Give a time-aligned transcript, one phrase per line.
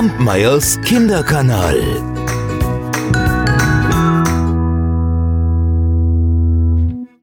[0.00, 1.78] Kampmeyers Kinderkanal.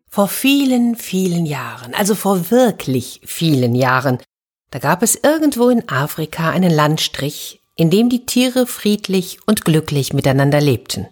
[0.07, 4.19] Vor vielen, vielen Jahren, also vor wirklich vielen Jahren,
[4.69, 10.13] da gab es irgendwo in Afrika einen Landstrich, in dem die Tiere friedlich und glücklich
[10.13, 11.07] miteinander lebten.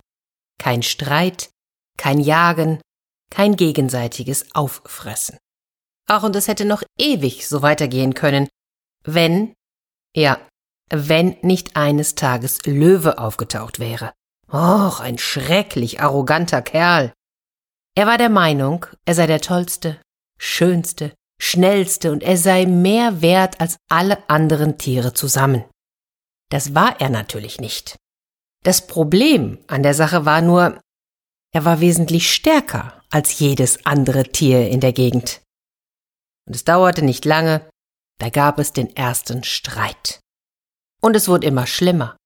[0.60, 1.50] Kein Streit,
[1.98, 2.80] kein Jagen,
[3.32, 5.40] kein gegenseitiges Auffressen.
[6.08, 8.50] Ach, und es hätte noch ewig so weitergehen können,
[9.04, 9.56] wenn,
[10.16, 10.38] ja,
[10.90, 14.14] wenn nicht eines Tages Löwe aufgetaucht wäre.
[14.52, 17.14] Och, ein schrecklich arroganter Kerl.
[17.96, 20.00] Er war der Meinung, er sei der tollste,
[20.38, 25.64] schönste, schnellste und er sei mehr wert als alle anderen Tiere zusammen.
[26.50, 27.98] Das war er natürlich nicht.
[28.64, 30.80] Das Problem an der Sache war nur,
[31.54, 35.42] er war wesentlich stärker als jedes andere Tier in der Gegend.
[36.48, 37.68] Und es dauerte nicht lange,
[38.20, 40.20] da gab es den ersten Streit.
[41.06, 42.18] Und es wurde immer schlimmer.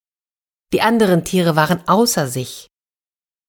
[0.71, 2.69] Die anderen Tiere waren außer sich.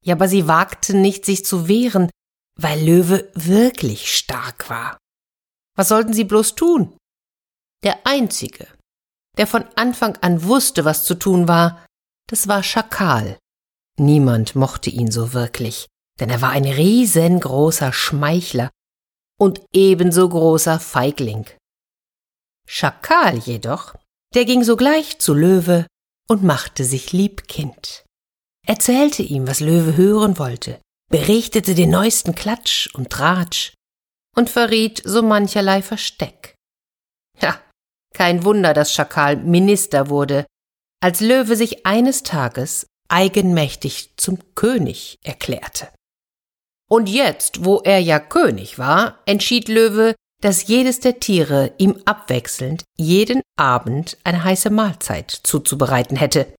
[0.05, 2.11] Ja, aber sie wagten nicht, sich zu wehren,
[2.57, 4.99] weil Löwe wirklich stark war.
[5.77, 6.97] Was sollten sie bloß tun?
[7.85, 8.67] Der Einzige,
[9.39, 11.87] der von Anfang an wusste, was zu tun war,
[12.27, 13.39] das war Schakal.
[14.01, 15.87] Niemand mochte ihn so wirklich,
[16.19, 18.69] denn er war ein riesengroßer Schmeichler
[19.39, 21.47] und ebenso großer Feigling.
[22.67, 23.95] Schakal jedoch,
[24.35, 25.87] der ging sogleich zu Löwe
[26.29, 28.05] und machte sich Liebkind.
[28.67, 33.75] Erzählte ihm, was Löwe hören wollte, berichtete den neuesten Klatsch und Tratsch
[34.37, 36.55] und verriet so mancherlei Versteck.
[37.41, 37.61] Ja,
[38.15, 40.47] kein Wunder, dass Schakal Minister wurde,
[41.03, 45.89] als Löwe sich eines Tages eigenmächtig zum König erklärte.
[46.89, 52.85] Und jetzt, wo er ja König war, entschied Löwe, dass jedes der Tiere ihm abwechselnd
[52.97, 56.55] jeden Abend eine heiße Mahlzeit zuzubereiten hätte.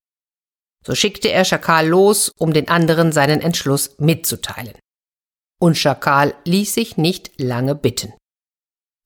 [0.86, 4.78] So schickte er Schakal los, um den anderen seinen Entschluss mitzuteilen.
[5.60, 8.14] Und Schakal ließ sich nicht lange bitten.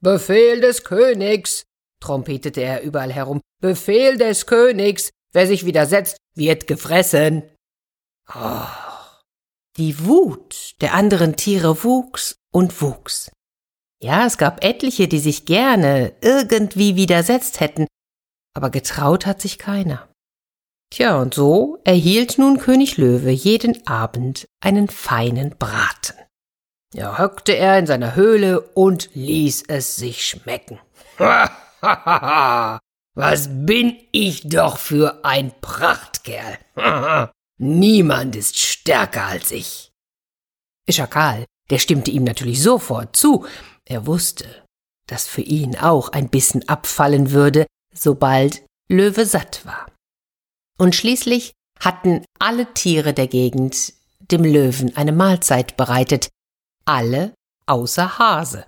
[0.02, 1.63] Befehl des Königs,
[2.02, 3.42] trompetete er überall herum.
[3.62, 7.44] Befehl des Königs, wer sich widersetzt, wird gefressen.
[8.34, 8.68] Oh.
[9.78, 13.31] Die Wut der anderen Tiere wuchs und wuchs.
[14.01, 17.88] Ja, es gab etliche, die sich gerne irgendwie widersetzt hätten,
[18.53, 20.09] aber getraut hat sich keiner.
[20.91, 26.16] Tja, und so erhielt nun König Löwe jeden Abend einen feinen Braten.
[26.94, 30.79] Ja, hockte er in seiner Höhle und ließ es sich schmecken.
[33.16, 36.57] Was bin ich doch für ein Prachtkerl.
[37.57, 39.91] Niemand ist stärker als ich.
[40.89, 43.45] Schakal, der stimmte ihm natürlich sofort zu.
[43.88, 44.66] Er wusste,
[45.07, 49.91] dass für ihn auch ein Bissen abfallen würde, sobald Löwe satt war.
[50.78, 56.29] Und schließlich hatten alle Tiere der Gegend dem Löwen eine Mahlzeit bereitet,
[56.85, 57.34] alle
[57.68, 58.66] außer Hase.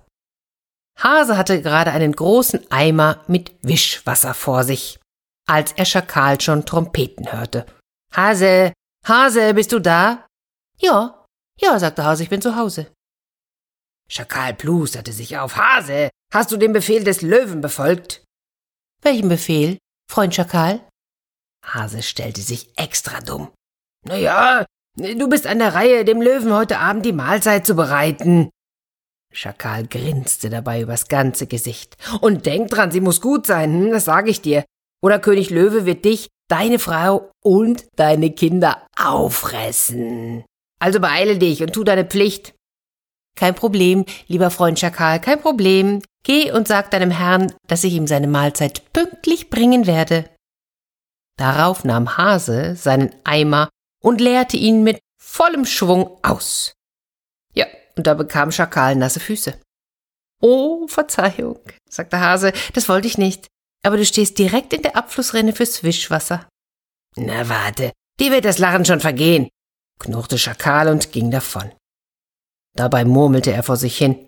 [0.98, 4.98] Hase hatte gerade einen großen Eimer mit Wischwasser vor sich,
[5.46, 7.66] als er Schakal schon Trompeten hörte.
[8.12, 8.72] Hase,
[9.06, 10.26] Hase, bist du da?
[10.80, 11.24] Ja,
[11.60, 12.88] ja, sagte Hase, ich bin zu Hause.
[14.10, 15.56] Schakal plusterte sich auf.
[15.56, 18.24] Hase, hast du den Befehl des Löwen befolgt?
[19.02, 19.78] Welchen Befehl,
[20.10, 20.80] Freund Schakal?
[21.64, 23.50] Hase stellte sich extra dumm.
[24.06, 24.64] Na ja,
[24.96, 28.50] du bist an der Reihe, dem Löwen heute Abend die Mahlzeit zu bereiten.
[29.32, 31.96] Schakal grinste dabei übers ganze Gesicht.
[32.20, 34.64] Und denk dran, sie muss gut sein, hm, das sage ich dir.
[35.02, 40.44] Oder König Löwe wird dich, deine Frau und deine Kinder auffressen.
[40.80, 42.54] Also beeile dich und tu deine Pflicht.
[43.38, 46.02] Kein Problem, lieber Freund Schakal, kein Problem.
[46.24, 50.28] Geh und sag deinem Herrn, dass ich ihm seine Mahlzeit pünktlich bringen werde.
[51.38, 53.68] Darauf nahm Hase seinen Eimer
[54.02, 56.72] und leerte ihn mit vollem Schwung aus.
[57.54, 57.66] Ja,
[57.96, 59.56] und da bekam Schakal nasse Füße.
[60.42, 63.46] Oh, Verzeihung, sagte Hase, das wollte ich nicht.
[63.84, 66.48] Aber du stehst direkt in der Abflussrinne fürs Wischwasser.
[67.14, 69.48] Na warte, dir wird das Lachen schon vergehen,
[70.00, 71.70] knurrte Schakal und ging davon.
[72.74, 74.26] Dabei murmelte er vor sich hin.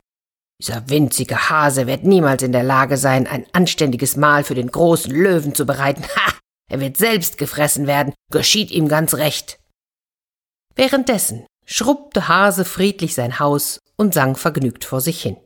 [0.61, 5.11] Dieser winzige Hase wird niemals in der Lage sein, ein anständiges Mahl für den großen
[5.11, 6.05] Löwen zu bereiten.
[6.05, 6.35] Ha!
[6.71, 9.59] Er wird selbst gefressen werden, geschieht ihm ganz recht.
[10.75, 15.37] Währenddessen schrubbte Hase friedlich sein Haus und sang vergnügt vor sich hin.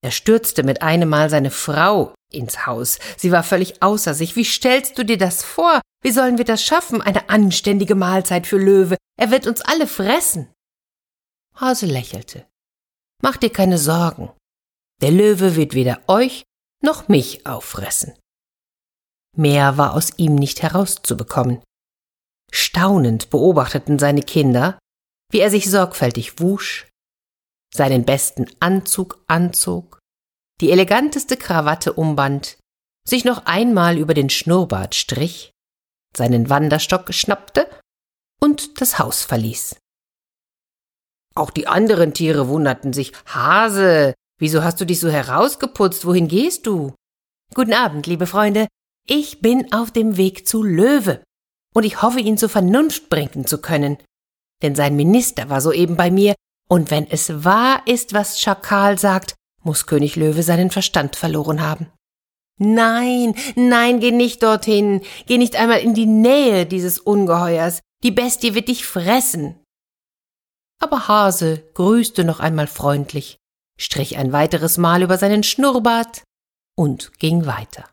[0.00, 2.98] Er stürzte mit einem Mal seine Frau ins Haus.
[3.16, 4.36] Sie war völlig außer sich.
[4.36, 5.80] Wie stellst du dir das vor?
[6.02, 7.02] Wie sollen wir das schaffen?
[7.02, 8.96] Eine anständige Mahlzeit für Löwe.
[9.18, 10.48] Er wird uns alle fressen.
[11.60, 12.46] Hase lächelte.
[13.22, 14.30] Mach dir keine Sorgen.
[15.00, 16.44] Der Löwe wird weder euch
[16.82, 18.14] noch mich auffressen.
[19.36, 21.62] Mehr war aus ihm nicht herauszubekommen.
[22.52, 24.78] Staunend beobachteten seine Kinder,
[25.30, 26.88] wie er sich sorgfältig wusch,
[27.74, 29.98] seinen besten Anzug anzog,
[30.60, 32.58] die eleganteste Krawatte umband,
[33.06, 35.50] sich noch einmal über den Schnurrbart strich,
[36.16, 37.68] seinen Wanderstock schnappte
[38.40, 39.76] und das Haus verließ.
[41.38, 43.12] Auch die anderen Tiere wunderten sich.
[43.26, 46.04] Hase, wieso hast du dich so herausgeputzt?
[46.04, 46.94] Wohin gehst du?
[47.54, 48.66] Guten Abend, liebe Freunde.
[49.06, 51.22] Ich bin auf dem Weg zu Löwe.
[51.74, 53.98] Und ich hoffe, ihn zur Vernunft bringen zu können.
[54.62, 56.34] Denn sein Minister war soeben bei mir,
[56.68, 61.86] und wenn es wahr ist, was Schakal sagt, muss König Löwe seinen Verstand verloren haben.
[62.58, 68.56] Nein, nein, geh nicht dorthin, geh nicht einmal in die Nähe dieses Ungeheuers, die Bestie
[68.56, 69.54] wird dich fressen.
[70.80, 73.36] Aber Hase grüßte noch einmal freundlich,
[73.78, 76.22] strich ein weiteres Mal über seinen Schnurrbart
[76.76, 77.88] und ging weiter.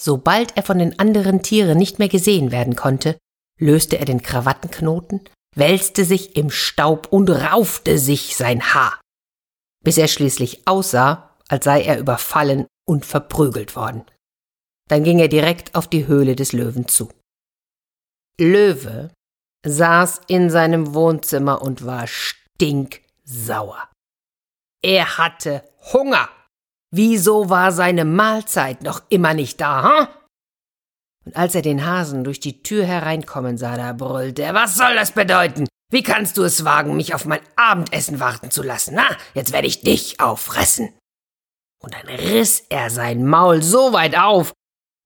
[0.00, 3.18] Sobald er von den anderen Tieren nicht mehr gesehen werden konnte,
[3.58, 5.20] löste er den Krawattenknoten,
[5.54, 9.00] wälzte sich im Staub und raufte sich sein Haar,
[9.84, 14.04] bis er schließlich aussah, als sei er überfallen und verprügelt worden.
[14.88, 17.10] Dann ging er direkt auf die Höhle des Löwen zu.
[18.40, 19.10] Löwe
[19.66, 23.88] saß in seinem Wohnzimmer und war stinksauer.
[24.82, 26.28] Er hatte Hunger.
[26.92, 30.08] Wieso war seine Mahlzeit noch immer nicht da, hm?
[31.26, 34.94] Und als er den Hasen durch die Tür hereinkommen sah, da brüllte er, was soll
[34.94, 35.68] das bedeuten?
[35.92, 38.94] Wie kannst du es wagen, mich auf mein Abendessen warten zu lassen?
[38.94, 40.92] Na, jetzt werde ich dich auffressen.
[41.82, 44.52] Und dann riss er sein Maul so weit auf,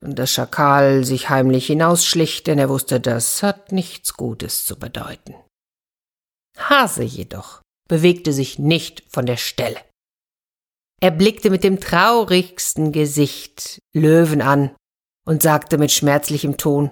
[0.04, 5.34] und der Schakal sich heimlich hinausschlich, denn er wusste, das hat nichts Gutes zu bedeuten.
[6.58, 9.80] Hase jedoch bewegte sich nicht von der Stelle.
[11.00, 14.74] Er blickte mit dem traurigsten Gesicht Löwen an
[15.26, 16.90] und sagte mit schmerzlichem Ton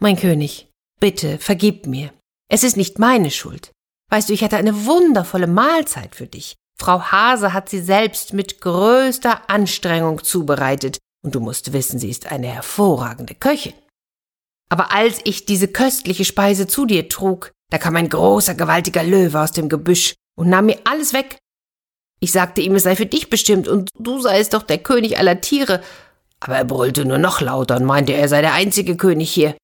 [0.00, 0.70] Mein König,
[1.00, 2.12] bitte vergib mir.
[2.48, 3.72] Es ist nicht meine Schuld.
[4.10, 6.54] Weißt du, ich hatte eine wundervolle Mahlzeit für dich.
[6.78, 12.30] Frau Hase hat sie selbst mit größter Anstrengung zubereitet, und du musst wissen, sie ist
[12.30, 13.74] eine hervorragende Köchin.
[14.68, 19.40] Aber als ich diese köstliche Speise zu dir trug, da kam ein großer, gewaltiger Löwe
[19.40, 21.38] aus dem Gebüsch und nahm mir alles weg.
[22.20, 25.40] Ich sagte ihm, es sei für dich bestimmt und du seist doch der König aller
[25.40, 25.82] Tiere.
[26.40, 29.56] Aber er brüllte nur noch lauter und meinte, er sei der einzige König hier.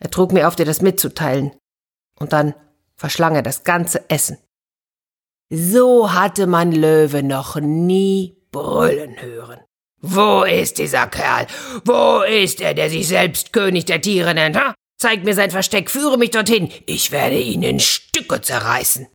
[0.00, 1.52] Er trug mir auf, dir das mitzuteilen.
[2.18, 2.54] Und dann
[2.96, 4.38] verschlang er das ganze Essen.
[5.50, 9.60] So hatte man Löwe noch nie brüllen hören.
[10.00, 11.46] Wo ist dieser Kerl?
[11.84, 14.56] Wo ist er, der sich selbst König der Tiere nennt?
[14.56, 14.74] Ha?
[14.98, 16.70] Zeig mir sein Versteck, führe mich dorthin.
[16.86, 19.08] Ich werde ihn in Stücke zerreißen.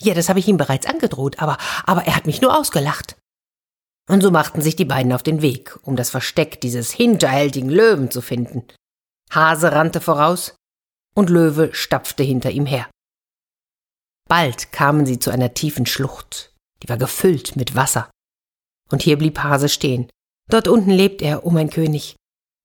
[0.00, 3.16] Ja, das habe ich ihm bereits angedroht, aber, aber er hat mich nur ausgelacht.
[4.08, 8.10] Und so machten sich die beiden auf den Weg, um das Versteck dieses hinterhältigen Löwen
[8.10, 8.64] zu finden.
[9.30, 10.56] Hase rannte voraus,
[11.14, 12.90] und Löwe stapfte hinter ihm her.
[14.28, 16.52] Bald kamen sie zu einer tiefen Schlucht,
[16.82, 18.10] die war gefüllt mit Wasser.
[18.92, 20.08] Und hier blieb Hase stehen.
[20.48, 22.14] Dort unten lebt er, o oh mein König.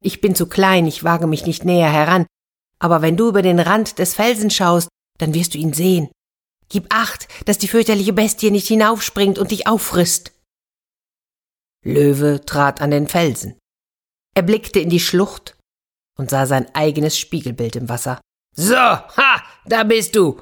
[0.03, 2.27] Ich bin zu klein, ich wage mich nicht näher heran,
[2.79, 6.09] aber wenn du über den Rand des Felsen schaust, dann wirst du ihn sehen.
[6.69, 10.33] Gib acht, dass die fürchterliche Bestie nicht hinaufspringt und dich auffrisst.
[11.83, 13.57] Löwe trat an den Felsen.
[14.35, 15.57] Er blickte in die Schlucht
[16.17, 18.19] und sah sein eigenes Spiegelbild im Wasser.
[18.55, 20.41] So, ha, da bist du.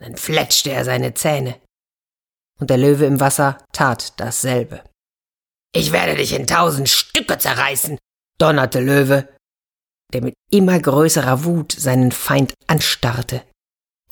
[0.00, 1.60] Dann fletschte er seine Zähne.
[2.58, 4.82] Und der Löwe im Wasser tat dasselbe.
[5.76, 7.98] Ich werde dich in tausend Stücke zerreißen,
[8.38, 9.28] donnerte Löwe,
[10.12, 13.42] der mit immer größerer Wut seinen Feind anstarrte.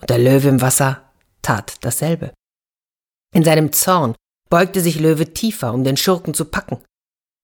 [0.01, 2.35] Und der Löwe im Wasser tat dasselbe.
[3.33, 4.17] In seinem Zorn
[4.51, 6.85] beugte sich Löwe tiefer, um den Schurken zu packen.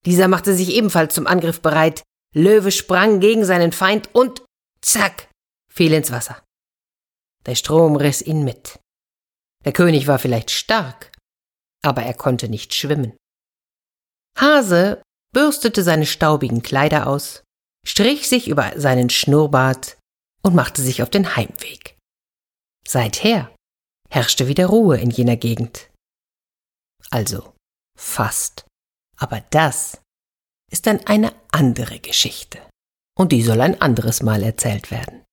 [0.05, 2.03] Dieser machte sich ebenfalls zum Angriff bereit.
[2.35, 4.43] Löwe sprang gegen seinen Feind und
[4.81, 5.29] zack,
[5.73, 6.43] fiel ins Wasser.
[7.45, 8.79] Der Strom riss ihn mit.
[9.63, 11.13] Der König war vielleicht stark,
[11.83, 13.15] aber er konnte nicht schwimmen.
[14.39, 15.01] Hase
[15.33, 17.43] bürstete seine staubigen Kleider aus,
[17.85, 19.97] strich sich über seinen Schnurrbart
[20.41, 21.97] und machte sich auf den Heimweg.
[22.87, 23.53] Seither
[24.09, 25.89] herrschte wieder Ruhe in jener Gegend.
[27.11, 27.53] Also
[27.97, 28.65] fast.
[29.17, 29.99] Aber das
[30.71, 32.59] ist dann eine andere Geschichte.
[33.17, 35.23] Und die soll ein anderes Mal erzählt werden.